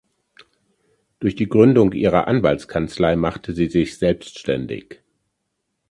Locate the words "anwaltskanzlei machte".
2.27-3.53